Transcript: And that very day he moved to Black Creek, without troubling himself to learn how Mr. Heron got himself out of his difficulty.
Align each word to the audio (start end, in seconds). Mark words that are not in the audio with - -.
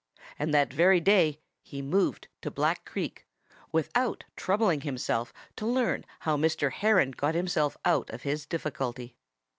And 0.39 0.51
that 0.51 0.73
very 0.73 0.99
day 0.99 1.39
he 1.61 1.83
moved 1.83 2.27
to 2.41 2.49
Black 2.49 2.85
Creek, 2.85 3.27
without 3.71 4.23
troubling 4.35 4.81
himself 4.81 5.31
to 5.57 5.67
learn 5.67 6.05
how 6.21 6.37
Mr. 6.37 6.71
Heron 6.71 7.11
got 7.11 7.35
himself 7.35 7.77
out 7.85 8.09
of 8.09 8.23
his 8.23 8.47
difficulty. 8.47 9.15